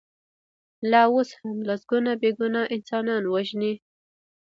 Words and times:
لا 0.91 1.01
اوس 1.11 1.29
هم 1.41 1.57
لسګونه 1.67 2.11
بې 2.21 2.31
ګناه 2.39 2.71
انسانان 2.75 3.23
وژني. 3.33 3.73